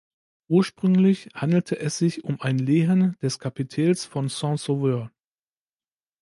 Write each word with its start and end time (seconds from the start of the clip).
Ursprünglich 0.47 1.29
handelte 1.35 1.77
es 1.77 1.99
sich 1.99 2.23
um 2.23 2.41
ein 2.41 2.57
Lehen 2.57 3.15
des 3.21 3.37
Kapitels 3.37 4.03
von 4.03 4.29
Saint-Sauveur. 4.29 5.11